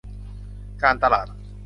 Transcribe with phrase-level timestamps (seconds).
[0.81, 1.27] การตลาด